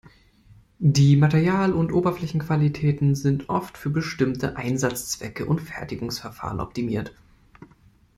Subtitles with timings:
[0.79, 7.13] Die Material- und Oberflächenqualitäten sind oft für bestimmte Einsatzzwecke und Fertigungsverfahren optimiert.